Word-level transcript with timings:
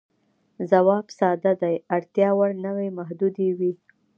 ځواب 0.69 1.05
ساده 1.17 1.53
دی، 1.61 1.75
اړتیا 1.95 2.29
وړ 2.37 2.51
نوعې 2.65 2.89
محدودې 2.99 3.49
وې. 3.57 3.71